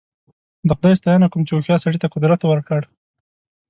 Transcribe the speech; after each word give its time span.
د 0.67 0.69
خدای 0.77 0.93
ستاینه 0.99 1.27
کوم 1.31 1.43
چې 1.47 1.53
هوښیار 1.53 1.79
سړي 1.85 1.97
ته 2.01 2.07
قدرت 2.13 2.41
ورکړ. 2.45 2.81